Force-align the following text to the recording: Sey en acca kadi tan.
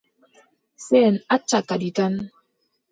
Sey 0.85 1.03
en 1.09 1.15
acca 1.35 1.59
kadi 1.69 1.89
tan. 1.97 2.13